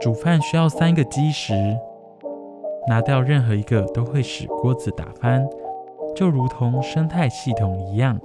[0.00, 1.52] 煮饭需要三个基石，
[2.86, 5.44] 拿掉任何一个都会使锅子打翻，
[6.14, 8.18] 就如同生态系统一样。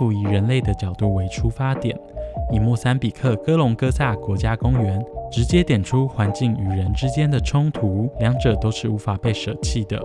[0.00, 1.94] 不以人类的角度为出发点，
[2.50, 10.00] 以莫桑比克哥隆哥萨国家公园直接点出环境与人之间的冲突，两者都是无法被舍弃的。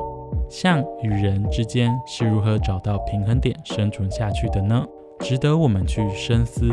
[0.49, 4.85] 像与人之间是如何找到平衡点生存下去的呢？
[5.21, 6.67] 值得我们去深思。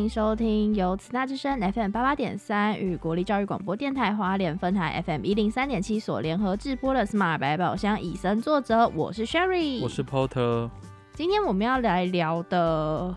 [0.00, 10.70] 迎收听由慈大之声 FM 八八点三与国立教育广播电台花莲分台 FM 一零三点七所联合制播的 Smart 百宝箱以身作则，我是 Sherry，我是 Porter。
[11.12, 13.14] 今天我们要来聊的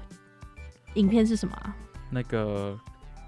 [0.95, 1.73] 影片是什么啊？
[2.09, 2.77] 那个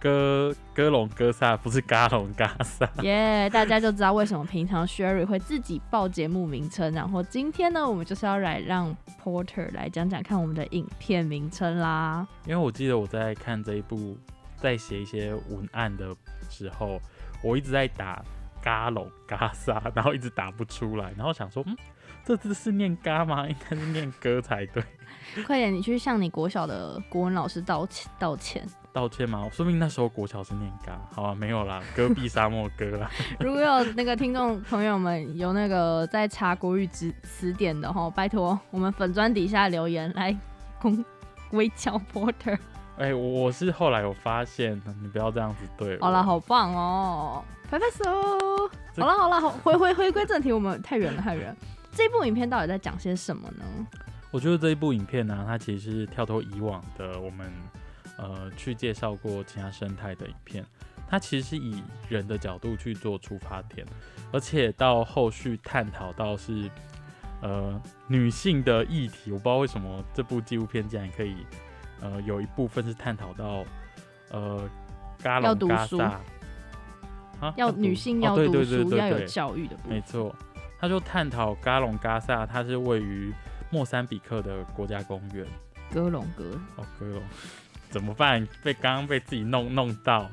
[0.06, 3.50] 哥哥隆哥萨不是嘎隆嘎萨，耶！
[3.50, 12.28] 大家就知道为什么平常 Sherry 会自己报节目名称，然后今天呢，我们就是要来让 Porter 来讲讲看我们的影片名称啦。
[12.45, 14.16] 因为我记得我在看这一部，
[14.57, 16.16] 在写一些文案的
[16.51, 17.01] 时候，
[17.41, 18.24] 我一直在打
[18.62, 21.75] 嘎隆嘎萨，然后一直打不出来，然后想说，嗯。
[22.24, 23.47] 这字是念“嘎”吗？
[23.47, 24.84] 应该是念“哥”才对。
[25.46, 28.68] 快点，你去向你国小的国文老师道歉道歉。
[28.95, 29.45] 道歉吗？
[29.51, 30.97] 说明那时候国桥是念“嘎”。
[31.13, 33.11] 好啊，没有啦， 戈壁沙漠歌啦。
[33.41, 40.33] 如果有那个听众朋友们有那个在查国语词词典的哈，拜托我们粉砖底下留言来
[40.81, 41.03] 攻
[41.51, 42.57] 微教 porter。
[42.97, 46.00] 哎，我是后来有发现，你不要这样子对。
[46.00, 48.09] 好了，好棒哦，拍拍手。
[48.97, 51.53] 好了好了，好回回回归正题，我们太远了太远。
[51.91, 53.66] 这部影片到底在讲些什么呢？
[54.31, 57.51] 我觉得这一部影片呢，它其实是跳脱以往的我们
[58.18, 60.66] 呃去介绍过其他生态的影片，
[61.08, 63.86] 它其实是以人的角度去做出发点，
[64.31, 66.70] 而且到后续探讨到是
[67.42, 69.31] 呃女性的议题。
[69.31, 71.36] 我不知道为什么这部纪录片竟然可以
[72.02, 73.64] 呃有一部分是探讨到
[74.31, 74.70] 呃
[75.22, 76.22] 嘎隆嘎萨
[77.40, 80.36] 啊，要女性要读书要有教育的部分，没错。
[80.78, 83.34] 他就探讨嘎隆嘎萨，它是位于
[83.72, 85.48] 莫桑比克的国家公园。
[85.90, 86.44] 哥隆哥
[86.75, 87.24] 哦，哥隆
[87.95, 88.45] 怎么办？
[88.61, 90.29] 被刚刚被自己弄弄到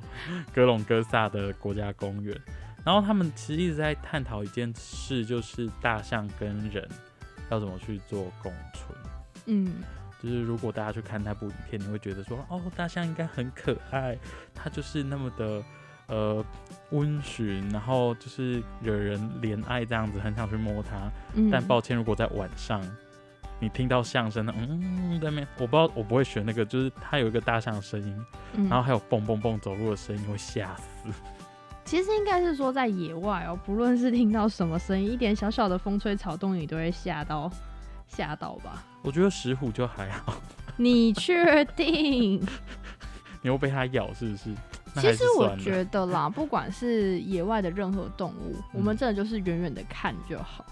[0.53, 2.37] 格隆哥萨的国家公园。
[2.85, 6.89] 然后他们其实一直在探讨一件事，就是大象跟人
[7.51, 8.99] 要怎么去做共存。
[9.47, 9.75] 嗯，
[10.21, 14.19] 就是如果大家去看那部影片，你会觉得说，哦，大象应该很可爱，
[14.53, 15.63] 它就是那么的。
[16.09, 16.45] 呃，
[16.91, 21.11] 温驯，然后就是惹人怜爱这样子，很想去摸它。
[21.51, 22.83] 但抱歉，如果在晚上
[23.63, 28.27] 你听到相声，嗯，对面我不知道，我不会学那个，就是它有一个大象的声音，
[28.69, 31.09] 然后还有蹦蹦蹦走路的声音，会吓死。
[31.85, 37.49] 其实应该是说在野外哦，不论是听到什么声音，一点小小的风吹草动，你都会吓到，
[38.09, 38.83] 吓到吧？
[39.03, 40.35] 我觉得石虎就还好。
[40.77, 42.45] 你确定？
[43.43, 44.51] 你会被它咬是不是？
[44.97, 50.67] 其实我觉得啦， 不管是野外的任何动物，我们真的就是远远的看就好。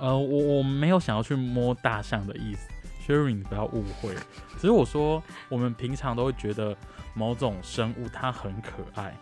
[0.00, 2.68] 呃，我我没有想要去摸大象的意思
[3.06, 4.14] ，Sherry，你不要误会。
[4.56, 6.76] 只是我说，我们平常都会觉得
[7.14, 9.14] 某种生物它很可爱，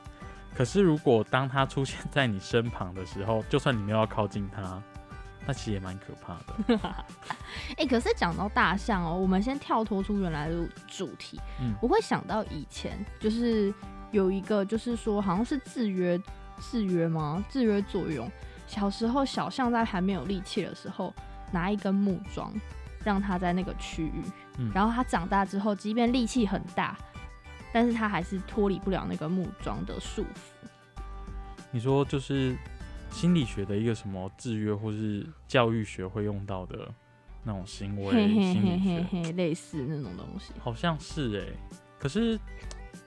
[0.55, 4.83] 可是如果当它出现在你身旁的时候，就算你没有要靠近它。
[5.47, 6.79] 那其实也蛮可怕的。
[7.79, 11.41] 哎，可是讲到大象哦，我们先跳脱出原来的主题。
[11.59, 13.73] 嗯，我会想到以前就是
[14.11, 16.21] 有一个，就是说好像是制约
[16.61, 17.43] 制约吗？
[17.49, 18.31] 制约作用。
[18.69, 21.13] 小时候小象在还没有力气的时候，
[21.51, 22.55] 拿一根木桩
[23.03, 24.23] 让它在那个区域，
[24.73, 26.97] 然后它长大之后，即便力气很大，
[27.73, 30.69] 但是它还是脱离不了那个木桩的束缚。
[31.73, 32.57] 你说就是。
[33.11, 36.87] 心理学的一个什么制约，或是教育学会用到的
[37.43, 40.53] 那种行为，嘿嘿嘿，类似那种东西。
[40.61, 42.39] 好像是哎、可是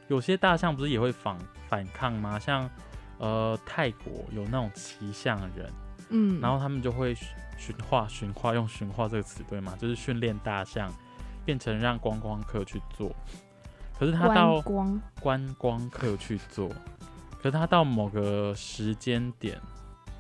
[0.08, 1.38] 有些大象不是也会反
[1.70, 2.40] 反抗吗？
[2.40, 2.68] 像
[3.22, 5.72] 呃泰国有那种骑象人，
[6.10, 7.28] 嗯，然后他们就会驯
[7.58, 9.78] 驯化驯化，用驯化这个词对吗？
[9.80, 10.92] 就是训练大象
[11.46, 13.16] 变成让观光客去做。
[13.98, 14.60] 可是他到，
[15.20, 16.68] 观光客去做，
[17.38, 19.62] 可是他到某个时间点，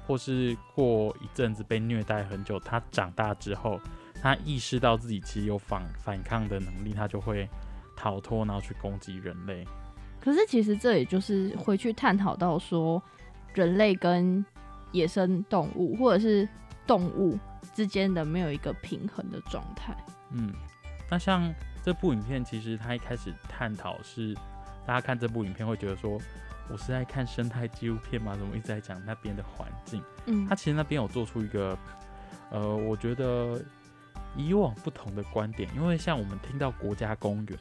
[0.06, 3.80] 或是过一阵子被虐待很久，他长大之后，
[4.22, 7.50] 他意识到自己其实有反反抗的能力，他就会
[7.96, 9.66] 逃脱，然后去攻击人类。
[10.24, 13.02] 可是其实这也就是回去探讨到说，
[13.54, 14.46] 人类跟
[14.92, 16.48] 野生动物或者是
[16.86, 17.38] 动物
[17.74, 19.98] 之间的没有一个平衡的状态。
[20.32, 20.54] 嗯，
[21.10, 21.54] 那像
[21.84, 24.36] 这部影片，其实它一开始探讨是，
[24.86, 26.20] 大家看这部影片会觉得说，
[26.70, 28.36] 我是在看生态纪录片吗？
[28.38, 30.04] 怎么一直在讲那边的环境？
[30.28, 31.78] 嗯他，其实那边有做出一个，
[32.52, 33.60] 呃，我觉得
[34.38, 37.60] 以往不同的观点，因为像我们听到国家公园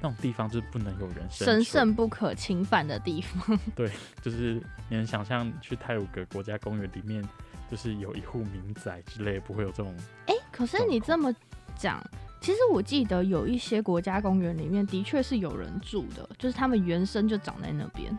[0.00, 3.58] 那种地方，就是不能有人生，神圣不可侵犯的地方。
[3.74, 3.90] 对
[4.22, 4.54] 就是
[4.88, 7.26] 你能想象去泰鲁格国家公园里面，
[7.70, 9.94] 就是有一户民宅之类，不会有这种，
[10.26, 11.34] 哎、可是你这么
[11.76, 12.02] 讲，
[12.40, 18.16] 其实我记得有一些国家公园里面的确是有人住的，就是他们原生就长在那边。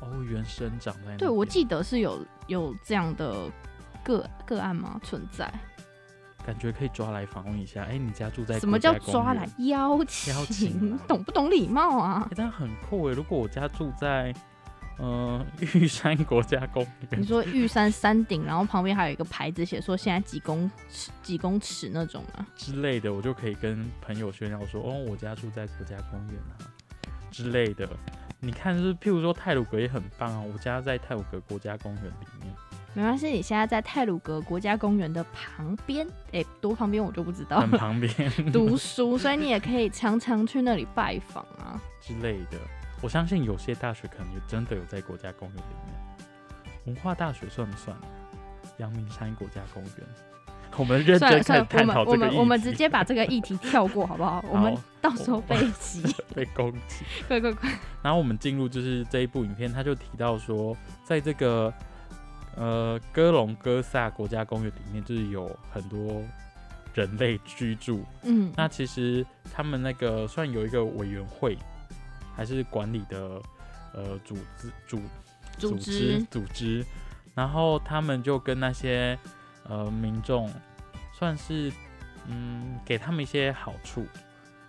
[0.00, 3.50] 哦，原生长在那对，我记得是有有这样的
[4.04, 5.00] 个个案吗？
[5.02, 5.50] 存在？
[6.46, 7.82] 感觉可以抓来访问一下。
[7.84, 10.32] 哎、你家住在什么叫抓来邀请？
[10.32, 12.34] 邀请啊懂不懂礼貌啊哎、？
[12.36, 13.12] 但很酷哎！
[13.14, 14.32] 如果我家住在
[14.98, 15.44] 呃
[15.74, 22.46] 玉山国家公园你，说玉山山顶，然后旁边还有一个牌子写说现在几公尺几公尺那种啊？
[22.56, 26.54] 之类的，我就可以跟朋友炫耀说，哦，我家住在国家公园啊
[27.30, 27.88] 之类的。
[28.38, 32.54] 你看，就是譬如说泰鲁格也很棒啊，我家在泰鲁格国家公园里面，
[32.96, 37.70] 没关系，你现在在泰鲁格国家公园的旁边，哎、多旁边我就不知道很。
[37.72, 38.10] 旁边
[38.50, 41.78] 读书，所以你也可以常常去那里拜访啊。
[42.00, 42.56] 之类的。
[43.02, 46.26] 我相信有些大学可能也真的有在国家公园里面。
[46.86, 47.94] 文化大学算不算？
[48.78, 49.92] 阳明山国家公园，
[50.78, 52.34] 我们认真开始探讨这个议题。
[52.34, 54.42] 们我们直接把这个议题跳过好不好？
[54.50, 56.02] 我们 到时候被击，
[56.34, 57.04] 被攻击。
[57.28, 57.70] 快快快！
[58.02, 61.72] 然后我们进入就是这一部影片，他就提到说，在这个
[62.56, 66.22] 呃哥隆哥萨国家公园里面，就是有很多
[66.94, 68.04] 人类居住。
[68.22, 71.56] 嗯，那其实他们那个算有一个委员会，
[72.34, 73.40] 还是管理的
[73.94, 75.00] 呃组织组
[75.58, 76.18] 组织。
[76.18, 76.84] 织组织，
[77.34, 79.18] 然后他们就跟那些
[79.68, 80.50] 呃民众
[81.12, 81.72] 算是
[82.26, 84.06] 嗯给他们一些好处，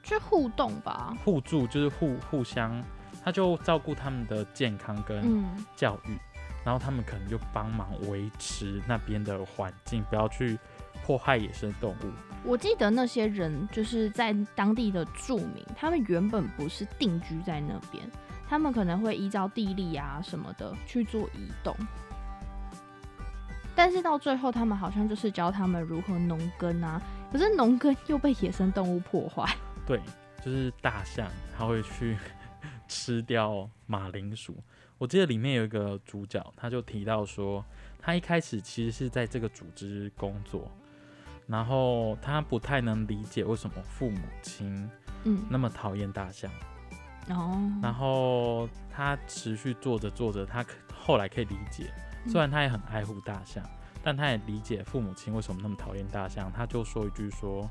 [0.03, 1.15] 去互动吧。
[1.23, 2.83] 互助就是互互相，
[3.23, 6.17] 他就照顾他们的健康跟嗯，教育，
[6.67, 10.59] 然后他们可能就帮忙维持那边的环境，不要去
[11.01, 12.11] 迫害野生动物。
[12.43, 18.03] 我记得那些人就是在当地的住民，他们原本不是定居在那边，
[18.49, 21.73] 他们可能会依照地利啊什么的去做移动。
[23.73, 29.55] 但是到最后，他们好像就是教他们如何农耕啊，可是农耕又被野生动物破坏。
[29.85, 30.01] 对，
[30.43, 32.17] 就是大象，它会去
[32.87, 34.55] 吃掉马铃薯。
[34.97, 37.63] 我记得里面有一个主角，他就提到说，
[37.99, 40.71] 他一开始其实是在这个组织工作，
[41.45, 44.89] 然后他不太能理解为什么父母亲
[45.23, 46.51] 嗯，那么讨厌大象，
[47.29, 51.93] 哦，然后他持续做着做着，他后来可以理解，
[52.25, 53.63] 嗯虽然他也很爱护大象，
[54.01, 56.51] 但他也理解父母亲为什么那么讨厌大象。
[56.51, 57.69] 他就说一句说，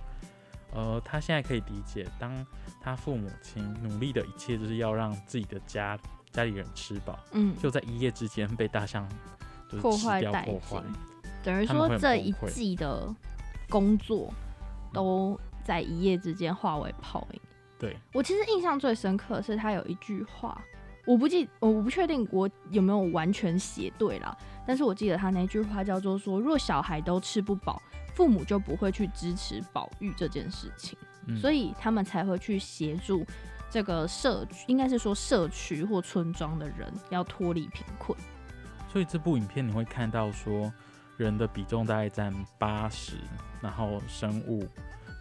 [0.73, 2.47] 呃，他现在可以理解，当
[2.81, 5.99] 他父母亲努力的一切就是要让自己的家
[6.33, 9.09] 家里人吃饱，嗯，就在一夜之间被大象
[9.69, 10.93] 就是破坏殆掉破坏尽。
[11.43, 13.09] 等于说这一季的
[13.71, 14.33] 工作
[14.93, 17.41] 都在一夜之间化为泡影。
[17.79, 20.61] 对，我其实印象最深刻的是他有一句话，
[21.07, 27.81] 我不记，我不确定我有没有完全写对啦，但是我记得他那句话叫做说，若小孩都吃不饱，
[28.17, 33.25] 父母就不会去支持保育这件事情，嗯，所以他们才会去协助
[33.71, 38.19] 这个社区，应该是说社区或村庄的人要脱离贫困。
[38.91, 40.73] 所以这部影片你会看到说，
[41.19, 43.17] 人的比重大概占八十，
[43.61, 44.67] 然后生物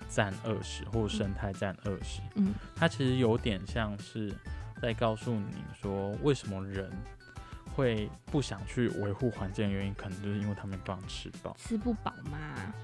[0.08, 2.22] 占二十，或生态占二十。
[2.36, 4.34] 嗯，它其实有点像是
[4.82, 6.90] 在告诉你说，为什么人
[7.75, 11.55] 会不想去维护环境的原因，可能就是因为他们不想吃饱。
[11.60, 12.38] 吃不饱嘛，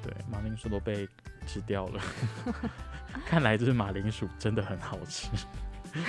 [0.04, 1.08] 对，马铃薯都被
[1.48, 2.02] 吃掉了，
[3.26, 5.30] 看来就是马铃薯真的很好吃，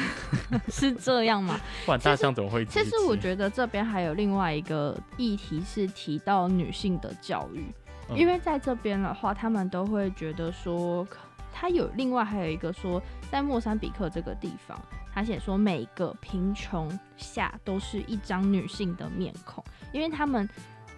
[0.68, 1.58] 是这样吗？
[1.86, 7.66] 不然大象怎么会其实我，觉得这边还有另外一个议题是提到女性的教育，
[8.14, 11.06] 因为在这边的话，他们都会觉得说，
[11.52, 14.80] 他有另外还有一个说，在莫桑比克这个地方，
[15.14, 20.49] 他写说每个贫穷下都是一张女性的面孔，因为他们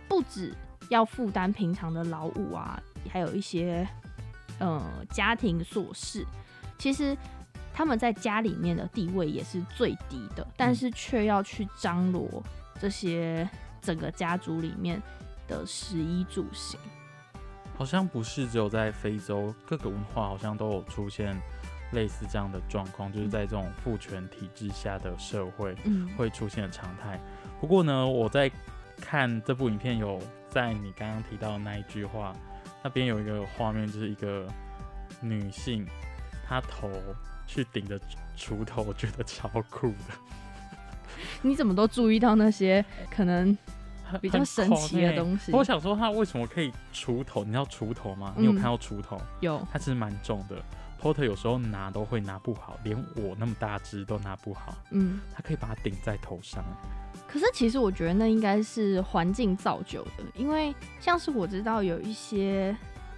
[0.08, 0.54] 不止
[0.88, 2.80] 要负担平常的劳务啊，
[3.10, 3.86] 还有一些
[4.60, 6.24] 呃家庭琐事，
[6.78, 7.16] 其实
[7.72, 12.42] 他们在家里面的地位也是最低的，但是却要去张罗
[12.78, 13.48] 这些
[13.80, 15.02] 整个家族里面
[15.48, 16.78] 的食衣住行。
[17.76, 21.36] 好像不是只有在非洲，各个文化好像都有出现
[21.94, 25.74] 类似这样的状况，就是在这种父权体制下的社会
[26.16, 27.18] 会出现的常态。
[27.60, 28.50] 不过呢，我在
[29.00, 30.20] 看这部影片，有
[30.50, 32.34] 在你刚刚提到的那一句话
[32.82, 34.46] 那边有一个画面，就是一个
[35.20, 35.86] 女性，
[36.46, 36.90] 她头
[37.46, 37.98] 去顶着
[38.36, 40.14] 锄头，我觉得超酷的。
[41.40, 43.56] 你怎么都注意到那些可能？
[44.20, 45.50] 比较神奇的东西。
[45.50, 47.42] 我想说，它为什么可以锄头？
[47.42, 48.32] 你知道锄头吗？
[48.36, 49.18] 你有看到锄头？
[49.40, 49.66] 有。
[49.72, 50.62] 它其实蛮重的
[51.04, 54.74] ，porter 有时候拿都会拿不好，连我那么大只都拿不好。
[54.92, 55.20] 嗯。
[55.34, 56.64] 他可以把它顶在头上。
[57.28, 62.74] 可是其实我觉得那应该是环境造就的，因为像是我知道有一些，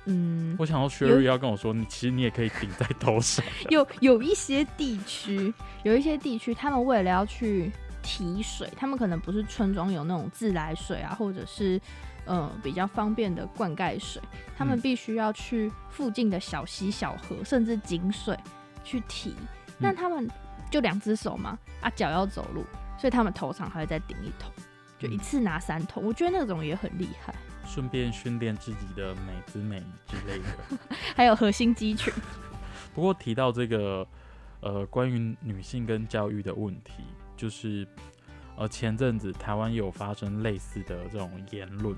[0.07, 3.45] 嗯，我想要 Sherry 要跟我说，你其实你也可以顶在头上。
[3.71, 7.71] 有有一些地区，有一些地区，他们为了要去。
[8.09, 11.81] 提水，他们可能不是村庄有那种自来水啊，或者是
[12.27, 14.21] 呃比较方便的灌溉水，
[14.57, 18.37] 他们必须要去附近的小溪、小河，甚至井水
[18.85, 19.35] 去提。
[19.79, 20.29] 那他们
[20.71, 22.65] 就两只手嘛，啊脚要走路，
[22.99, 24.53] 所以他们头上还会再顶一桶，
[24.99, 26.03] 就一次拿三桶。
[26.05, 27.35] 我觉得那种也很厉害，
[27.67, 32.13] 顺便训练自己的美姿美之类的， 还有核心肌群。
[32.95, 34.07] 不过提到这个
[34.61, 37.05] 呃关于女性跟教育的问题。
[37.37, 37.87] 就是，
[38.57, 41.95] 呃，前阵子台湾有发生类似的这种言论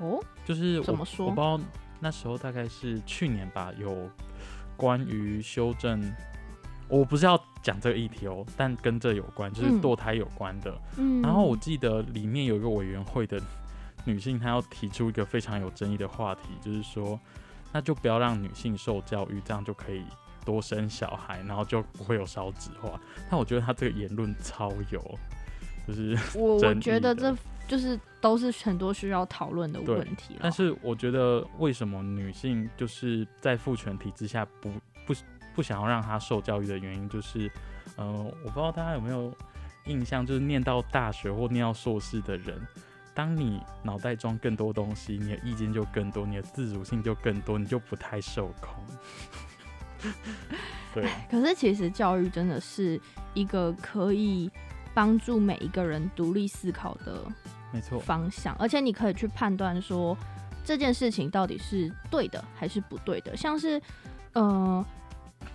[0.00, 1.26] 哦，就是怎么说？
[1.26, 1.60] 我不知道
[2.00, 4.08] 那时候大概是去年吧，有
[4.76, 6.00] 关于修正，
[6.88, 10.78] 我不是要讲这个议题哦，但跟这有关，就是堕胎有关的。
[10.96, 13.40] 嗯，然后我记得里面有一个委员会的
[14.04, 17.18] 女性，她要提出一个非常有争议的话题，就是说，
[17.72, 20.04] 那就不要让女性受教育，这样就可以。
[20.44, 23.00] 多生小孩，然后就不会有少子化。
[23.28, 25.18] 但我觉得他这个言论超有，
[25.86, 27.36] 就是我我觉得这
[27.68, 34.70] 就是都是很多需要讨论的问题但是我觉得为什么女性就是在父权体制下不
[35.06, 35.14] 不
[35.54, 37.50] 不想要让她受教育的原因，就是，
[37.96, 38.12] 呃，
[38.44, 39.32] 我不知道大家有没有
[39.86, 42.60] 印象，就是念到大学或念到硕士的人，
[43.14, 48.84] 当你脑袋装更多东西，你的意见就更多，你的自主性就更多，你就不太受控。
[50.92, 53.00] 对， 可是其实教育真的是
[53.32, 54.50] 一个可以
[54.96, 57.22] 帮助每一个人独立思考的，
[57.70, 60.16] 没错方向，而且你可以去判断说
[60.64, 63.36] 这件事情到底是对的还是不对的。
[63.36, 63.78] 像是，
[64.32, 64.82] 呃，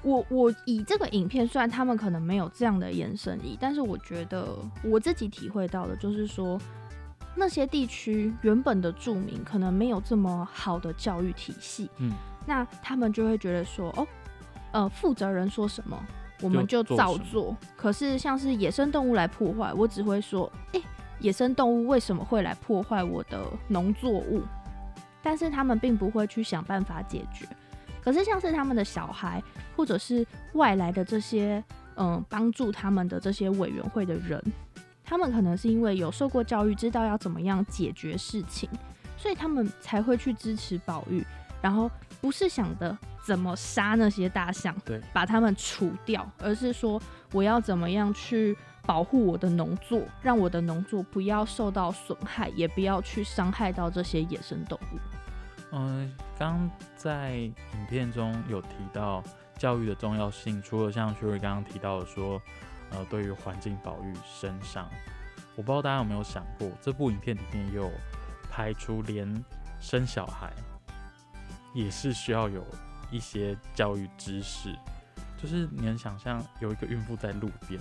[0.03, 6.61] 我我以这个影片，虽然他们可能没有这样的延伸意，但是我觉得我自己体会到的就是说，
[7.35, 12.13] 那些地区原本的住民可能没有这么好的教育体系，嗯，
[12.45, 14.07] 那他们就会觉得说，哦。
[14.73, 16.01] 呃，负责人说什么，
[16.41, 17.55] 我们就照做。
[17.77, 20.81] 可是像是野生动物来破坏，我只会说，哎，
[21.19, 24.41] 野生动物为什么会来破坏我的农作物？
[25.23, 27.47] 但是他们并不会去想办法解决。
[28.01, 29.41] 可是像是他们的小孩，
[29.75, 31.63] 或者是外来的这些，
[31.95, 34.43] 嗯，帮助他们的这些委员会的人，
[35.03, 38.67] 他们可能是因为有受过教育，知道要怎么样解决事情，
[39.15, 41.23] 所以他们才会去支持保育，
[41.61, 42.97] 然后不是想的。
[43.23, 44.75] 怎么杀那些大象？
[44.83, 47.01] 对，把它们除掉，而是说
[47.31, 54.99] 我要怎么样去保护我的农作，让我的农作不要受到损害，也不要去伤害到这些野生动物。
[55.73, 57.53] 嗯，刚在影
[57.89, 59.23] 片中有提到
[59.57, 62.41] 教育的重要性，除了像薛瑞刚刚提到的说，
[62.89, 64.89] 呃，对于环境保育身上，
[65.55, 67.89] 我不知道大家有没有想过，这部影片里面有
[68.49, 69.45] 拍出连
[69.79, 70.51] 生小孩
[71.73, 72.65] 也是需要有。
[73.11, 74.73] 一些教育知识，
[75.37, 77.79] 就是你能想象有一个孕妇在路边，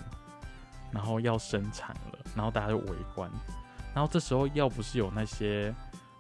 [0.91, 3.31] 然后要生产了，然后大家就围观，
[3.95, 5.73] 然后这时候要不是有那些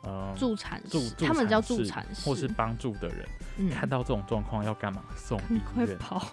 [0.03, 5.03] 呃助产助他们叫助产士或是帮助的人，看到这种状况要干嘛？
[5.17, 6.25] 送医院跑，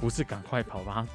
[0.00, 1.06] 不是赶快跑，把他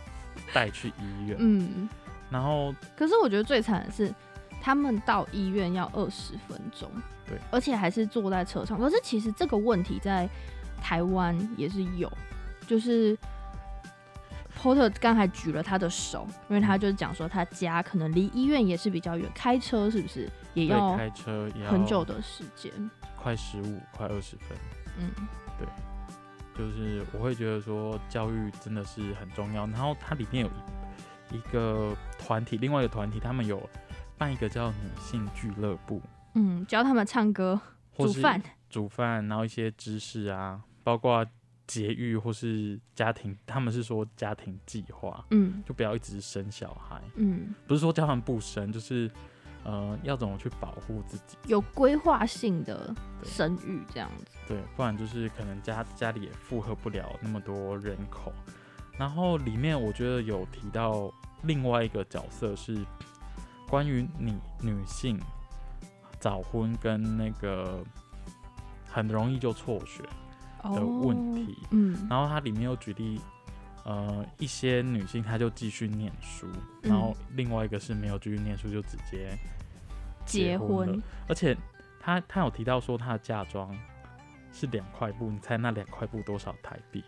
[0.54, 1.36] 带去医院。
[1.40, 1.90] 嗯，
[2.30, 4.14] 然后可是我觉得最惨的是，
[4.62, 6.92] 他们到医院要二十分钟，
[7.26, 8.78] 对，而且还是坐在车上。
[8.78, 10.30] 可是其实这个问题在。
[10.82, 12.12] 台湾也是有，
[12.68, 13.18] 就是
[14.58, 22.72] Porter 刚才举了他的手，因为他就是讲说他家可能离医院也是比较远，开车是不是也要开车很久的时间，
[23.16, 24.58] 快十五快二十分。
[25.00, 25.12] 嗯，
[25.60, 25.68] 对，
[26.58, 29.68] 就是我会觉得说教育真的是很重要。
[29.68, 33.62] 然后它里面有一一个团体，另外一个团体他们有
[34.18, 36.02] 办一个叫女性俱乐部，
[36.34, 37.60] 嗯，教他们唱歌、
[37.98, 41.26] 煮饭、煮饭，然后一些知识啊，包括。
[41.68, 49.12] 节育或是家庭，他们是说家庭计划，嗯，就不要一直生小孩，嗯，不是说叫他们不生，就是
[49.66, 58.32] 呃要怎么去保护自己，有规划性的生育这样子，对，不然就是可能家家里也负荷不了那么多人口。
[58.98, 61.14] 然后里面我觉得有提到
[61.44, 62.82] 另外一个角色是
[63.68, 65.20] 关于女女性
[66.18, 67.84] 早婚跟那个
[68.90, 70.02] 很容易就辍学。
[70.74, 73.20] 的问题，嗯，然后它里面又举例，
[73.84, 76.48] 呃，一些女性她就继续念书，
[76.82, 79.38] 然后另外一个是没有继续念书就直接
[80.26, 81.56] 结婚了，而且
[82.00, 83.70] 她她有提到说她的嫁妆
[84.52, 87.04] 是两块布，你猜那两块布多少台币？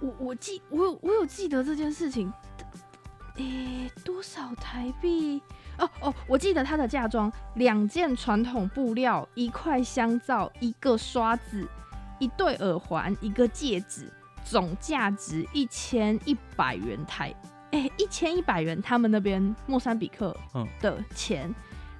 [0.00, 2.32] 我我记我有我有记得这件事情，
[3.36, 5.42] 诶，多少台币？
[5.78, 11.66] 哦哦，我记得她的嫁妆两件传统布料，一块香皂，一个刷子。
[12.20, 14.08] 一对耳环，一个戒指，
[14.44, 17.34] 总价值一千一百元台，
[17.72, 20.36] 哎，一千一百元，他们那边莫桑比克
[20.80, 21.52] 的钱，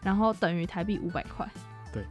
[0.03, 1.49] 然后等于台币五百块。
[1.93, 2.05] 对，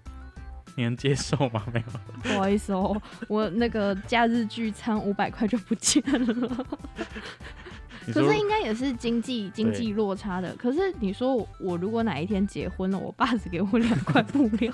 [0.76, 1.64] 你能接受吗？
[1.72, 1.86] 没有，
[2.24, 6.66] 不好意思哦，我那个假日聚餐五百块就不见了。
[8.14, 10.56] 可是应该也是经济经济落差的。
[10.56, 14.74] 可是你说我如果哪一天结婚了，我爸只给我两块布料，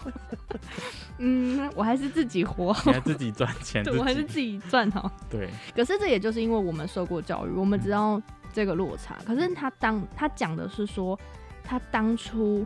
[1.19, 5.11] 嗯，我还是自己活，还自己赚钱， 对我还是自己赚好。
[5.29, 5.49] 对。
[5.75, 8.21] 可是这也就是因为我们受过教育，我们知道
[8.53, 9.17] 这个落差。
[9.25, 11.19] 可是他当他讲的是说，
[11.63, 12.65] 他当初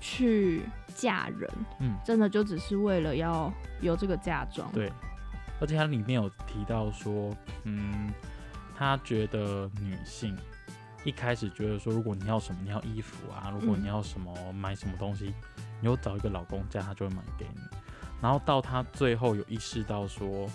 [0.00, 0.62] 去
[0.94, 4.70] 嫁人，嗯，真的就只是为了要有这个嫁妆。
[4.72, 4.92] 对。
[5.60, 8.12] 而且他里面有提到说，嗯。
[8.76, 10.36] 他觉得女性
[11.04, 15.34] 一开始觉得说，如果你要什么，你要衣服啊，如果你要什么买什么东西，
[15.80, 17.60] 你有找一个老公家，他就会买给你。
[18.22, 20.48] 然后到他最后有意识到说，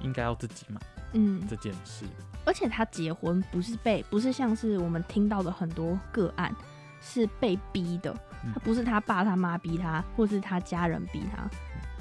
[0.00, 0.80] 应该要自己买，
[1.12, 2.06] 嗯，这件事。
[2.46, 6.54] 而且他结婚不是被，不是像是我们听到的很多个案
[7.02, 8.14] 是被逼的，
[8.54, 11.46] 他不是他爸他妈逼他，或是他家人逼他，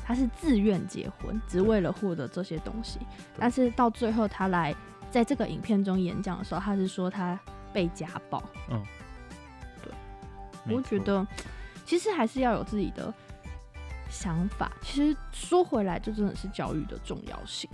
[0.05, 2.99] 他是自愿结婚，只为了获得这些东西。
[3.37, 4.73] 但是到最后他来。
[5.13, 7.39] 在这个影片中演讲的时候，他是说他
[7.71, 8.41] 被家暴。
[8.71, 8.83] 嗯，
[9.83, 11.23] 对，我觉得
[11.85, 13.13] 其实还是要有自己的
[14.09, 14.71] 想法。
[14.81, 17.69] 其实说回来，就真的是教育的重要性。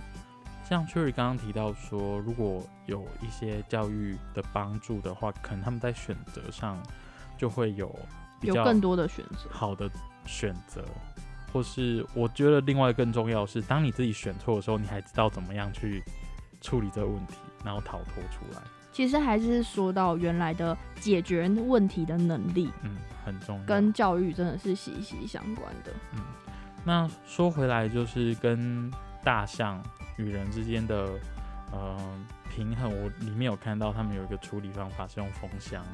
[0.68, 6.78] 像 Cherry 刚刚提到说，如果有一些教育的帮助的话，可能他们在选择上
[7.38, 7.98] 就会有
[8.42, 9.90] 有更多的选择，好的
[10.26, 10.84] 选择。
[11.54, 16.02] 或是我觉得另外更重要是，当你自己选错的时候，你还知道怎么样去。
[16.60, 18.62] 处理这个问题，然后逃脱出来。
[18.92, 25.92] 其实还是说到原来的解决问题的能力，嗯，很重要，跟教育真的是息息相关的。
[26.14, 26.20] 嗯，
[26.84, 28.90] 那说回来，就是跟
[29.22, 29.80] 大象
[30.16, 31.08] 与人之间的
[31.72, 31.96] 呃
[32.50, 35.84] 平衡，我里面有看到他们有一个处理方法是用风箱。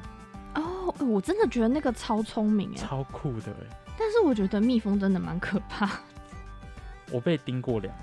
[0.55, 3.77] 哦，我真的觉得那个超聪明哎，超酷的哎。
[3.97, 5.87] 但是我觉得蜜蜂真的蛮可怕。
[7.11, 7.95] 我被叮过两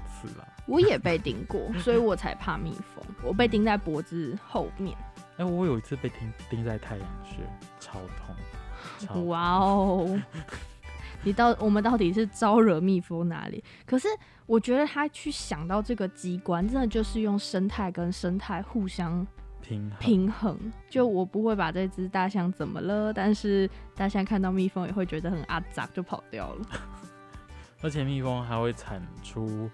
[0.66, 3.04] 我也被叮过， 所以我才怕蜜蜂。
[3.22, 4.96] 我被叮在脖子后面。
[5.36, 7.38] 哎，我有一次被叮叮在太阳穴，
[7.80, 9.26] 超痛。
[9.26, 10.20] 哇哦！
[11.22, 13.62] 你到我们到底是招惹蜜蜂哪里？
[13.84, 14.06] 可是
[14.46, 19.26] 我觉得他去想到这个机关，真的就是用生态跟生态互相
[19.60, 20.58] 平衡平衡。
[20.88, 26.66] 就我不会把这只大象怎么了，但是大象看到蜜蜂也会觉得很阿杂，就跑掉了。
[27.82, 29.68] 而且蜜蜂还会产出。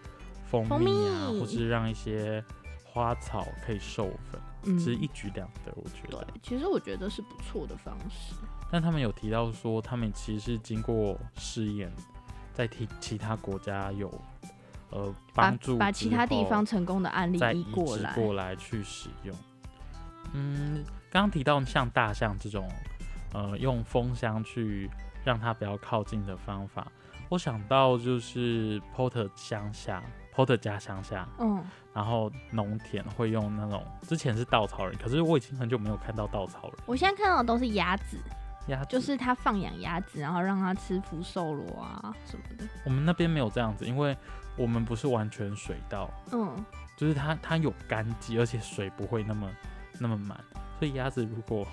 [0.51, 2.45] 蜂蜜啊，或是让一些
[2.85, 6.25] 花草可以授粉，其实一举两得，我觉得。
[6.25, 8.35] 对，其实我觉得是不错的方式。
[8.71, 11.93] 但他们有提到说，他们其实是经过试验，
[12.53, 14.13] 在其其他国家有
[14.91, 19.37] 呃帮助，把其他地方成功的案例移过来过来去使用。
[20.33, 22.69] 嗯，刚刚提到像大象这种，
[23.33, 24.91] 呃，用蜂箱去
[25.25, 26.87] 让它不要靠近的方法，
[27.29, 30.03] 我想到就是 Porter 乡下。
[30.41, 36.79] 波特家乡下，嗯，然后农田会用那种，之前是稻草人，可是我已经很久没有看到稻草人。
[36.87, 38.17] 我现在看到的都是鸭子，
[38.69, 42.65] 鸭就是他放养鸭子，然后让它吃福寿螺啊什么的。
[42.87, 44.17] 我们那边没有这样子，因为
[44.57, 46.57] 我们不是完全水稻，嗯，
[46.97, 49.47] 就是它它有干季，而且水不会那么
[49.99, 50.43] 那么满，
[50.79, 51.67] 所以鸭子如果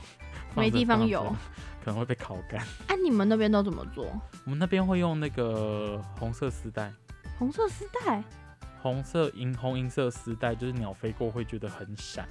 [0.54, 1.34] 没地方有，
[1.86, 2.60] 可能会被烤干。
[2.60, 4.12] 啊，你们那边都怎么做？
[4.44, 6.92] 我们那边会用那个红色丝带，
[7.40, 8.22] 红色丝带，
[8.88, 12.28] 红色银红银色丝带，就是鸟飞过会觉得很闪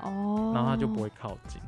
[0.00, 1.60] 哦，然后它就不会靠近。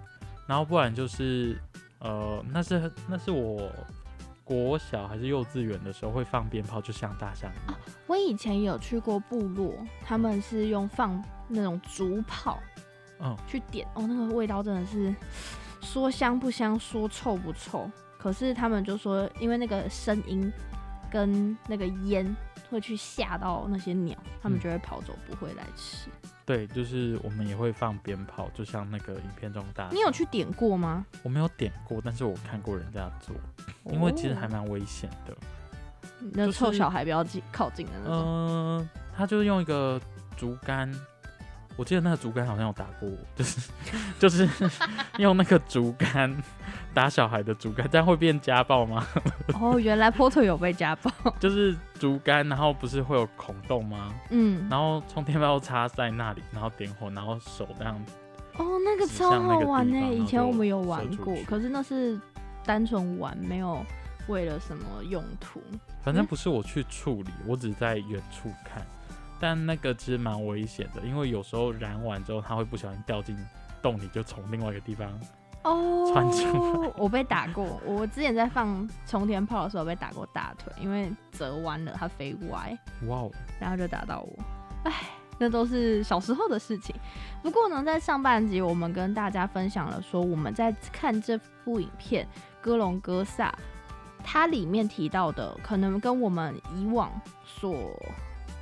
[0.47, 1.59] 然后不然就是
[2.01, 3.71] 呃，那是那是我。
[4.47, 7.81] 国小还是幼稚园的时候会放鞭炮，就像大象一样。
[8.07, 12.59] 我以前有去过部落，他们是用放那种竹炮，
[13.21, 15.15] 嗯，去点哦，那个味道真的是
[15.81, 17.91] 说香不香，说臭不臭。
[18.19, 20.53] 可是他们就说，因为那个声音
[21.11, 22.37] 跟那个烟
[22.75, 26.09] 会去吓到那些鸟，他们就会跑走，不会来吃。
[26.45, 29.89] 对，就是我们也会放鞭炮，就像那个影片中大。
[29.93, 31.07] 你有去点过吗？
[31.23, 33.35] 我没有点过，但是我看过人家做，
[33.93, 35.35] 因为其实还蛮危险的。
[36.33, 38.25] 那臭小孩不要近靠近的那种。
[38.27, 40.01] 嗯，他就是用一个
[40.37, 40.93] 竹竿。
[41.77, 43.71] 我记得那个竹竿好像有打过我，就是
[44.19, 44.49] 就是
[45.19, 46.31] 用那个竹竿
[46.95, 49.05] 打小孩的竹竿，这样会变家暴吗？
[49.61, 54.15] 哦，原来 Porter 有被家暴， 就是竹竿，然后不是会有孔洞吗？
[54.31, 58.01] 嗯，然后充电宝插在那里，然后点火，然后手这样。
[58.57, 59.99] 哦，那个超好玩呢！
[60.15, 62.19] 以前我们有玩过，可是那是
[62.65, 63.85] 单纯玩，没有
[64.29, 65.61] 为了什么用途。
[66.03, 68.87] 反正不是我去处理，我只是在远处看。
[69.41, 73.37] 但那个其实蛮危险的，因为有时候燃完之后，它会不小心掉进
[73.83, 75.09] 洞里，就从另外一个地方
[75.65, 76.93] 哦穿出。
[76.97, 82.79] 我被打过，我之前在放冲天炮的时候被打过大腿，因为折弯了，它飞歪。
[83.09, 83.31] 哇哦！
[83.59, 84.39] 然后就打到我，
[84.85, 84.93] 哎，
[85.39, 86.95] 那都是小时候的事情。
[87.43, 92.25] 不过呢，在上半集我们跟大家分享了说，我们在看这部影片
[92.61, 93.49] 《哥隆哥萨》，
[94.23, 97.11] 它里面提到的可能跟我们以往
[97.45, 97.75] 所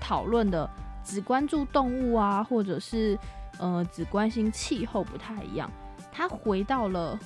[0.00, 0.68] 讨论的
[1.04, 3.18] 只关注动物啊，或者是
[3.58, 5.70] 呃只关心气候不太一样。
[6.12, 7.18] 他回到了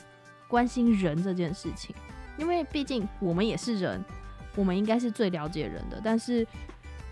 [0.49, 1.95] 关心人这件事情，
[2.39, 4.03] 因为毕竟我们也是人，
[4.55, 6.47] 我们应该是最了解人的，但是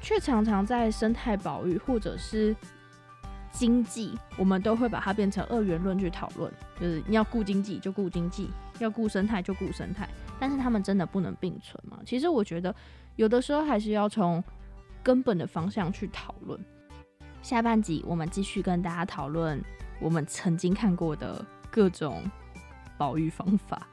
[0.00, 2.56] 却常常在生态保育或者是
[3.50, 10.08] 经济，我们都会把它变成二元论去讨论，就是你要顾经济就顾经济，要顾生态就顾生态，
[10.38, 11.98] 但是他们真的不能并存吗？
[12.06, 12.74] 其实我觉得
[13.16, 14.42] 有的时候还是要从。
[15.04, 16.58] 根本的方向去讨论。
[17.42, 19.62] 下半集我们继续跟大家讨论
[20.00, 22.22] 我们曾经看过的各种
[22.96, 23.84] 保育方法。